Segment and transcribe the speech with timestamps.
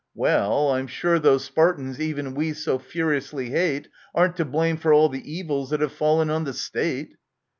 [0.15, 5.09] Well, I'm sure those Spartans even we so furiously hate Aren't to blame for all
[5.09, 7.17] the evils that have fallen on the State.